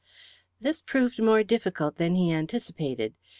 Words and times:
This 0.59 0.81
proved 0.81 1.21
more 1.21 1.43
difficult 1.43 1.97
than 1.97 2.15
he 2.15 2.31
anticipated. 2.33 3.13